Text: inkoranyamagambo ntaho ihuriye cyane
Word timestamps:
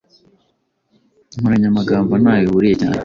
inkoranyamagambo 1.35 2.11
ntaho 2.21 2.41
ihuriye 2.45 2.75
cyane 2.81 2.99